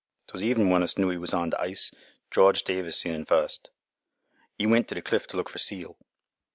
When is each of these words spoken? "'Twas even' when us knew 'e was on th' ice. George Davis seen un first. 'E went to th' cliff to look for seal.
"'Twas 0.25 0.41
even' 0.41 0.71
when 0.71 0.81
us 0.81 0.97
knew 0.97 1.11
'e 1.11 1.17
was 1.19 1.31
on 1.31 1.51
th' 1.51 1.59
ice. 1.59 1.91
George 2.31 2.63
Davis 2.63 2.97
seen 2.97 3.13
un 3.13 3.23
first. 3.23 3.69
'E 4.59 4.65
went 4.65 4.87
to 4.87 4.99
th' 4.99 5.05
cliff 5.05 5.27
to 5.27 5.37
look 5.37 5.47
for 5.47 5.59
seal. 5.59 5.95